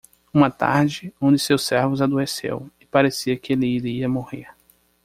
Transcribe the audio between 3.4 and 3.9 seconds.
ele